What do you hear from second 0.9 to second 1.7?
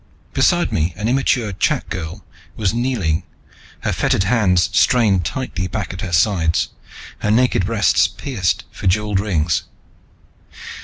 an immature